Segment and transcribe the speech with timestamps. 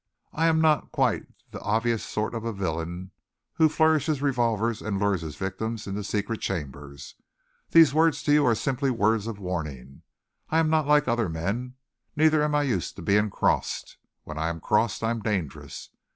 [0.33, 3.11] I am not quite the obvious sort of villain
[3.53, 7.13] who flourishes revolvers and lures his victims into secret chambers.
[7.69, 10.01] These words to you are simply words of warning.
[10.49, 11.75] I am not like other men,
[12.15, 13.97] neither am I used to being crossed.
[14.23, 15.89] When I am crossed, I am dangerous.